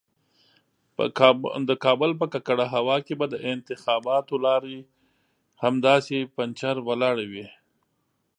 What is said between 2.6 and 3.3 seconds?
هوا کې به